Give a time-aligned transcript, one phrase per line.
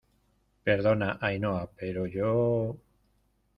[0.63, 2.35] perdona, Ainhoa, pero yo...